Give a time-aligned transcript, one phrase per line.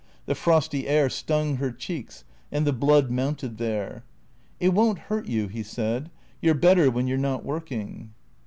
[0.25, 4.03] The frosty air stung her cheeks and the blood mounted there."
[4.59, 6.09] It won't hurt you," he said."
[6.41, 8.09] You 're better when you 're not working."